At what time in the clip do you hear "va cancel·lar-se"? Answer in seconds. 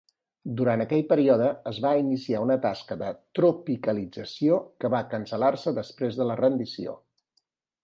4.97-5.77